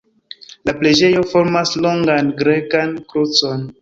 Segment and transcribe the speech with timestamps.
[0.69, 3.63] La preĝejo formas longan grekan krucon.